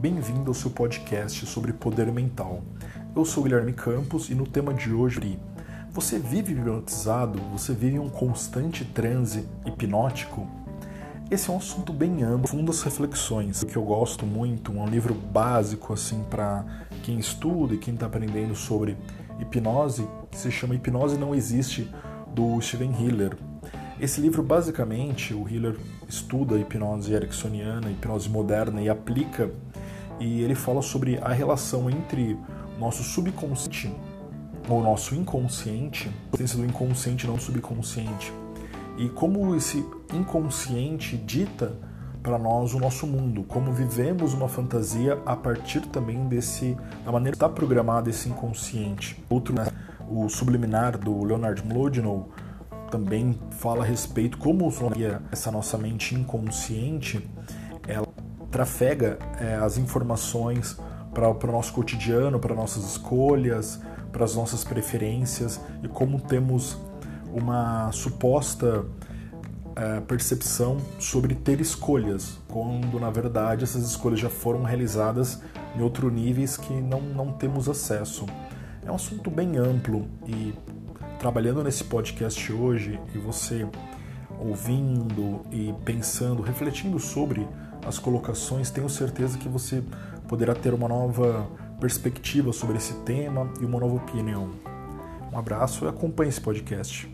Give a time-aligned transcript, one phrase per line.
[0.00, 2.62] Bem-vindo ao seu podcast sobre poder mental.
[3.16, 5.36] Eu sou Guilherme Campos e no tema de hoje,
[5.90, 7.40] você vive hipnotizado?
[7.50, 10.46] Você vive em um constante transe hipnótico?
[11.28, 15.92] Esse é um assunto bem amplo, fundas reflexões, que eu gosto muito, um livro básico
[15.92, 16.64] assim para
[17.02, 18.96] quem estuda e quem está aprendendo sobre
[19.40, 21.92] hipnose, que se chama Hipnose Não Existe,
[22.32, 23.36] do Steven Hiller.
[24.00, 25.76] Esse livro, basicamente, o Hiller
[26.08, 29.50] estuda a hipnose ericksoniana, a hipnose moderna e aplica,
[30.20, 32.38] e ele fala sobre a relação entre
[32.78, 33.92] nosso subconsciente
[34.68, 38.32] ou nosso inconsciente, a do inconsciente não subconsciente,
[38.98, 41.74] e como esse inconsciente dita
[42.22, 47.36] para nós o nosso mundo, como vivemos uma fantasia a partir também desse da maneira
[47.36, 49.22] que está programado esse inconsciente.
[49.30, 49.66] Outro, né,
[50.10, 52.28] o subliminar do Leonard Mlodinow
[52.90, 54.70] também fala a respeito como
[55.30, 57.26] essa nossa mente inconsciente
[58.50, 60.76] trafega é, as informações
[61.12, 63.80] para o nosso cotidiano, para nossas escolhas,
[64.12, 66.78] para as nossas preferências e como temos
[67.32, 68.84] uma suposta
[69.76, 75.40] é, percepção sobre ter escolhas, quando na verdade essas escolhas já foram realizadas
[75.76, 78.26] em outros níveis que não, não temos acesso.
[78.84, 80.54] É um assunto bem amplo e
[81.18, 83.66] trabalhando nesse podcast hoje e você
[84.40, 87.46] ouvindo e pensando, refletindo sobre
[87.86, 89.82] as colocações, tenho certeza que você
[90.28, 91.48] poderá ter uma nova
[91.80, 94.50] perspectiva sobre esse tema e uma nova opinião.
[95.32, 97.08] Um abraço e acompanhe esse podcast.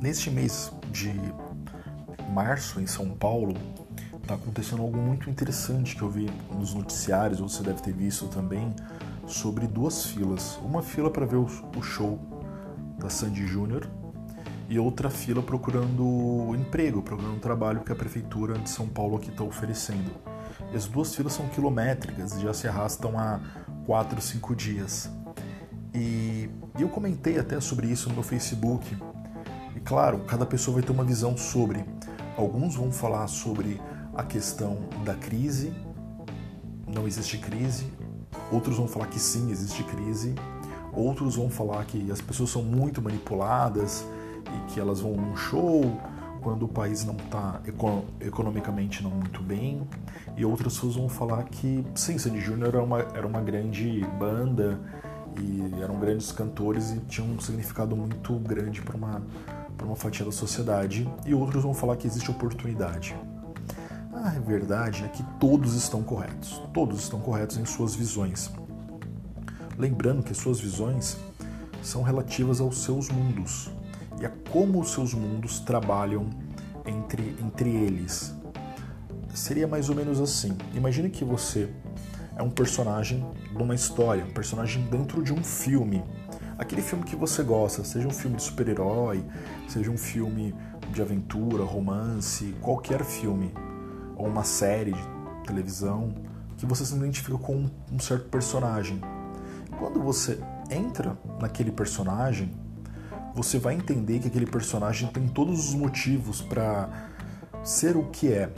[0.00, 1.12] Neste mês de
[2.30, 3.54] março, em São Paulo,
[4.24, 8.74] está acontecendo algo muito interessante que eu vi nos noticiários, você deve ter visto também,
[9.26, 10.58] sobre duas filas.
[10.64, 12.18] Uma fila para ver o show
[12.98, 13.88] da Sandy Júnior
[14.68, 19.44] e outra fila procurando emprego, procurando trabalho que a prefeitura de São Paulo aqui está
[19.44, 20.10] oferecendo.
[20.72, 23.40] E as duas filas são quilométricas e já se arrastam há
[23.86, 25.10] 4, 5 dias.
[25.94, 26.48] E
[26.78, 28.96] eu comentei até sobre isso no meu Facebook.
[29.76, 31.84] E claro, cada pessoa vai ter uma visão sobre.
[32.36, 33.80] Alguns vão falar sobre
[34.14, 35.72] a questão da crise,
[36.86, 37.86] não existe crise.
[38.50, 40.34] Outros vão falar que sim, existe crise.
[40.92, 44.06] Outros vão falar que as pessoas são muito manipuladas
[44.46, 45.82] e que elas vão num show
[46.40, 47.60] quando o país não está
[48.20, 49.82] economicamente não muito bem.
[50.36, 54.78] E outras pessoas vão falar que sim, Sandy Júnior era uma, era uma grande banda
[55.40, 59.22] e eram grandes cantores e tinham um significado muito grande para uma,
[59.82, 61.08] uma fatia da sociedade.
[61.26, 63.16] E outros vão falar que existe oportunidade.
[64.24, 66.58] A verdade é que todos estão corretos.
[66.72, 68.50] Todos estão corretos em suas visões.
[69.76, 71.18] Lembrando que suas visões
[71.82, 73.70] são relativas aos seus mundos
[74.18, 76.30] e a como os seus mundos trabalham
[76.86, 78.34] entre, entre eles.
[79.34, 80.56] Seria mais ou menos assim.
[80.74, 81.68] Imagine que você
[82.34, 83.22] é um personagem
[83.54, 86.02] de uma história, um personagem dentro de um filme.
[86.56, 89.22] Aquele filme que você gosta, seja um filme de super-herói,
[89.68, 90.54] seja um filme
[90.94, 93.52] de aventura, romance, qualquer filme,
[94.16, 95.02] ou uma série de
[95.46, 96.14] televisão,
[96.56, 99.00] que você se identifica com um certo personagem.
[99.78, 100.38] Quando você
[100.70, 102.50] entra naquele personagem,
[103.34, 106.88] você vai entender que aquele personagem tem todos os motivos para
[107.62, 108.50] ser o que é,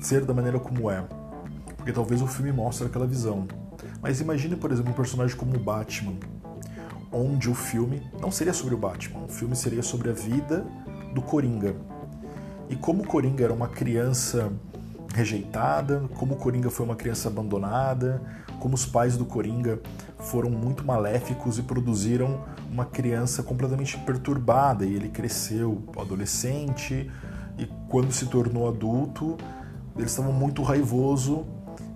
[0.00, 1.04] ser da maneira como é.
[1.76, 3.46] Porque talvez o filme mostre aquela visão.
[4.02, 6.14] Mas imagine, por exemplo, um personagem como o Batman,
[7.12, 10.66] onde o filme não seria sobre o Batman, o filme seria sobre a vida
[11.14, 11.74] do Coringa.
[12.68, 14.52] E como o Coringa era uma criança
[15.14, 18.22] rejeitada, como o Coringa foi uma criança abandonada,
[18.60, 19.80] como os pais do Coringa
[20.18, 27.10] foram muito maléficos e produziram uma criança completamente perturbada e ele cresceu adolescente
[27.56, 29.36] e quando se tornou adulto
[29.96, 31.44] ele estava muito raivoso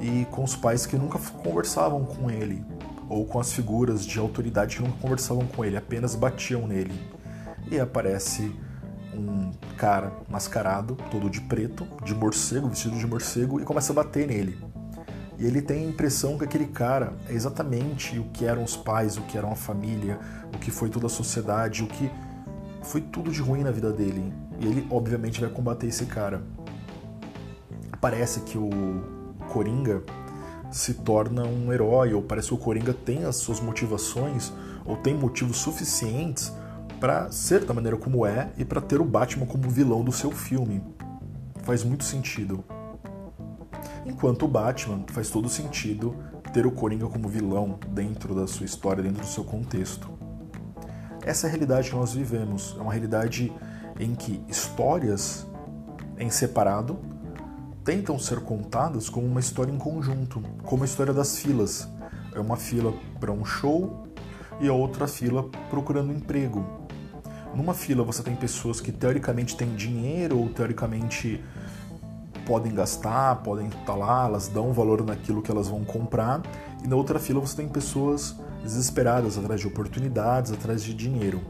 [0.00, 2.64] e com os pais que nunca conversavam com ele
[3.08, 6.98] ou com as figuras de autoridade que nunca conversavam com ele, apenas batiam nele.
[7.70, 8.54] E aparece
[9.16, 14.26] um cara mascarado, todo de preto, de morcego, vestido de morcego, e começa a bater
[14.26, 14.58] nele.
[15.38, 19.16] E ele tem a impressão que aquele cara é exatamente o que eram os pais,
[19.16, 20.18] o que era a família,
[20.54, 22.10] o que foi toda a sociedade, o que
[22.82, 24.32] foi tudo de ruim na vida dele.
[24.60, 26.42] E ele, obviamente, vai combater esse cara.
[28.00, 28.70] Parece que o
[29.48, 30.02] Coringa
[30.70, 34.52] se torna um herói, ou parece que o Coringa tem as suas motivações,
[34.84, 36.52] ou tem motivos suficientes
[37.04, 40.30] para ser da maneira como é e para ter o Batman como vilão do seu
[40.30, 40.82] filme.
[41.62, 42.64] Faz muito sentido.
[44.06, 46.16] Enquanto o Batman faz todo sentido
[46.54, 50.08] ter o Coringa como vilão dentro da sua história, dentro do seu contexto.
[51.26, 52.74] essa é a realidade que nós vivemos.
[52.78, 53.52] É uma realidade
[54.00, 55.46] em que histórias
[56.18, 56.98] em separado
[57.84, 61.86] tentam ser contadas como uma história em conjunto, como a história das filas.
[62.34, 64.06] É uma fila para um show
[64.58, 66.82] e a outra fila procurando emprego.
[67.54, 71.42] Numa fila você tem pessoas que teoricamente têm dinheiro ou teoricamente
[72.44, 76.42] podem gastar, podem estar lá, elas dão valor naquilo que elas vão comprar,
[76.84, 81.40] e na outra fila você tem pessoas desesperadas atrás de oportunidades, atrás de dinheiro.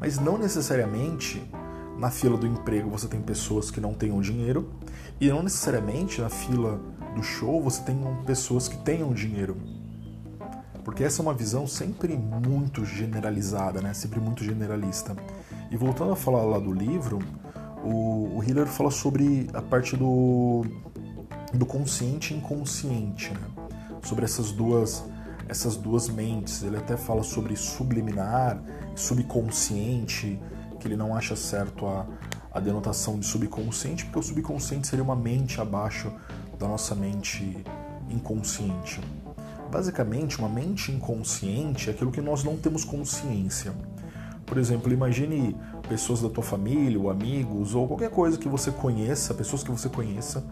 [0.00, 1.42] Mas não necessariamente
[1.98, 4.72] na fila do emprego você tem pessoas que não tenham dinheiro,
[5.20, 6.80] e não necessariamente na fila
[7.14, 9.56] do show você tem pessoas que tenham dinheiro.
[10.84, 13.94] Porque essa é uma visão sempre muito generalizada, né?
[13.94, 15.16] sempre muito generalista.
[15.70, 17.20] E voltando a falar lá do livro,
[17.84, 20.64] o, o Hiller fala sobre a parte do,
[21.54, 23.48] do consciente e inconsciente, né?
[24.02, 25.04] sobre essas duas,
[25.48, 26.62] essas duas mentes.
[26.62, 28.60] Ele até fala sobre subliminar,
[28.96, 30.40] subconsciente,
[30.80, 32.06] que ele não acha certo a,
[32.52, 36.12] a denotação de subconsciente, porque o subconsciente seria uma mente abaixo
[36.58, 37.64] da nossa mente
[38.10, 39.00] inconsciente.
[39.72, 43.72] Basicamente, uma mente inconsciente é aquilo que nós não temos consciência.
[44.44, 45.56] Por exemplo, imagine
[45.88, 49.88] pessoas da tua família, ou amigos, ou qualquer coisa que você conheça, pessoas que você
[49.88, 50.44] conheça,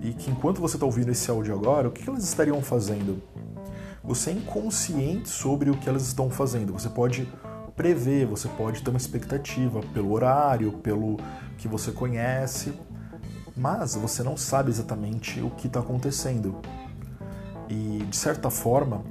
[0.00, 3.20] e que enquanto você está ouvindo esse áudio agora, o que elas estariam fazendo?
[4.04, 6.72] Você é inconsciente sobre o que elas estão fazendo.
[6.72, 7.28] Você pode
[7.74, 11.16] prever, você pode ter uma expectativa pelo horário, pelo
[11.58, 12.72] que você conhece,
[13.56, 16.54] mas você não sabe exatamente o que está acontecendo.
[17.70, 19.04] E de certa forma,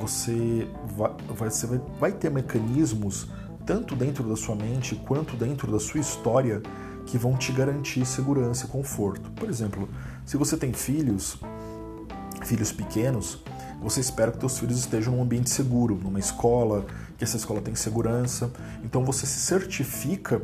[0.00, 0.66] você
[0.96, 1.66] vai, você
[2.00, 3.28] vai ter mecanismos,
[3.66, 6.62] tanto dentro da sua mente quanto dentro da sua história,
[7.04, 9.30] que vão te garantir segurança e conforto.
[9.32, 9.88] Por exemplo,
[10.24, 11.38] se você tem filhos,
[12.42, 13.38] filhos pequenos,
[13.80, 16.84] você espera que seus filhos estejam num ambiente seguro, numa escola,
[17.16, 18.50] que essa escola tem segurança.
[18.82, 20.42] Então você se certifica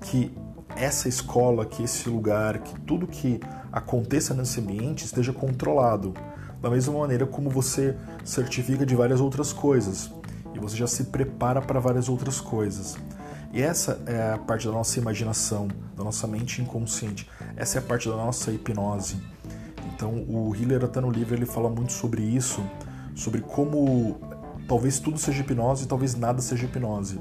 [0.00, 0.34] que
[0.74, 3.40] essa escola, que esse lugar, que tudo que
[3.70, 6.14] aconteça nesse ambiente esteja controlado.
[6.60, 10.10] Da mesma maneira como você certifica de várias outras coisas
[10.54, 12.96] e você já se prepara para várias outras coisas.
[13.52, 17.28] E essa é a parte da nossa imaginação, da nossa mente inconsciente.
[17.56, 19.16] Essa é a parte da nossa hipnose.
[19.94, 22.62] Então, o Hiller até no livro ele fala muito sobre isso,
[23.14, 24.20] sobre como
[24.68, 27.20] talvez tudo seja hipnose talvez nada seja hipnose.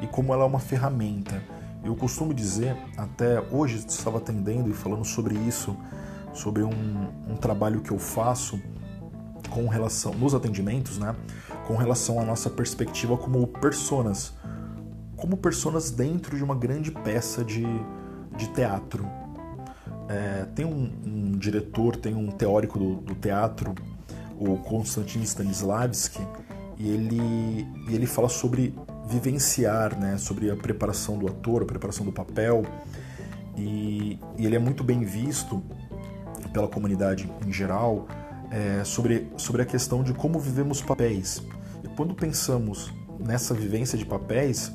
[0.00, 1.42] E como ela é uma ferramenta.
[1.84, 5.76] Eu costumo dizer, até hoje estava atendendo e falando sobre isso,
[6.34, 8.60] sobre um, um trabalho que eu faço
[9.48, 11.14] com relação nos atendimentos, né?
[11.66, 14.34] Com relação à nossa perspectiva como personas,
[15.16, 17.64] como personas dentro de uma grande peça de,
[18.36, 19.06] de teatro.
[20.08, 23.74] É, tem um, um, diretor, tem um teórico do, do teatro,
[24.38, 26.20] o Konstantin Stanislavski,
[26.76, 28.74] e ele, e ele fala sobre
[29.06, 32.64] vivenciar, né, sobre a preparação do ator, a preparação do papel,
[33.56, 35.62] e, e ele é muito bem visto
[36.54, 38.06] pela comunidade em geral
[38.50, 41.42] é, sobre, sobre a questão de como vivemos papéis.
[41.82, 44.72] E quando pensamos nessa vivência de papéis,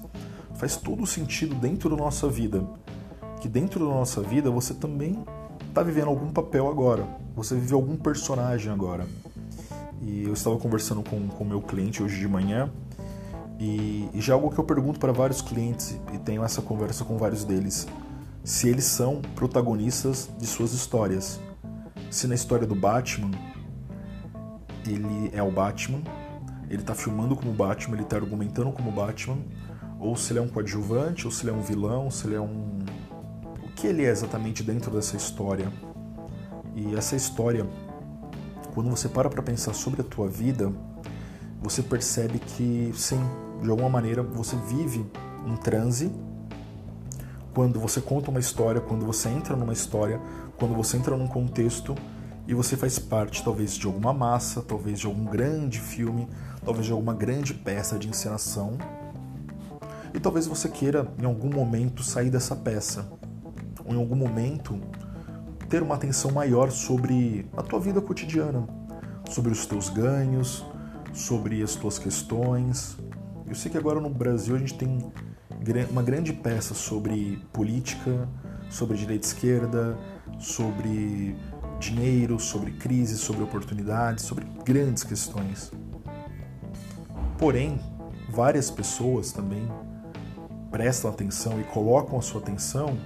[0.56, 2.68] faz todo sentido dentro da nossa vida.
[3.40, 5.24] Que dentro da nossa vida você também
[5.70, 9.08] está vivendo algum papel agora, você vive algum personagem agora.
[10.02, 12.70] E eu estava conversando com o meu cliente hoje de manhã
[13.60, 17.06] e, e já é algo que eu pergunto para vários clientes e tenho essa conversa
[17.06, 17.88] com vários deles,
[18.44, 21.40] se eles são protagonistas de suas histórias.
[22.10, 23.32] Se na história do Batman
[24.86, 26.02] ele é o Batman,
[26.70, 29.38] ele está filmando como Batman, ele está argumentando como Batman,
[30.00, 32.42] ou se ele é um coadjuvante, ou se ele é um vilão, se ele é
[32.42, 32.80] um.
[33.64, 35.72] O que ele é exatamente dentro dessa história?
[36.76, 37.66] E essa história
[38.74, 40.72] quando você para para pensar sobre a tua vida,
[41.62, 43.20] você percebe que sim,
[43.62, 45.06] de alguma maneira você vive
[45.46, 46.12] um transe.
[47.54, 50.22] Quando você conta uma história, quando você entra numa história,
[50.58, 51.96] quando você entra num contexto
[52.48, 56.28] e você faz parte talvez de alguma massa, talvez de algum grande filme,
[56.64, 58.78] talvez de alguma grande peça de encenação.
[60.14, 63.12] E talvez você queira em algum momento sair dessa peça,
[63.86, 64.80] ou em algum momento
[65.70, 68.68] ter uma atenção maior sobre a tua vida cotidiana,
[69.30, 70.66] sobre os teus ganhos,
[71.14, 72.98] sobre as tuas questões.
[73.48, 75.12] Eu sei que agora no Brasil a gente tem
[75.90, 78.28] uma grande peça sobre política,
[78.70, 79.98] sobre direita esquerda,
[80.40, 81.36] sobre
[81.80, 85.72] dinheiro, sobre crise, sobre oportunidades, sobre grandes questões.
[87.38, 87.80] Porém,
[88.30, 89.68] várias pessoas também
[90.72, 92.98] prestam atenção e colocam a sua atenção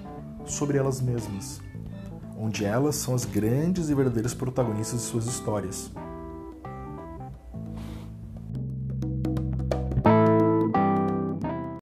[0.46, 1.62] sobre elas mesmas
[2.44, 5.90] onde elas são as grandes e verdadeiras protagonistas de suas histórias.